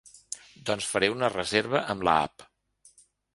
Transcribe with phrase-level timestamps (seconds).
[0.69, 2.49] Doncs faré una reserva amb la app.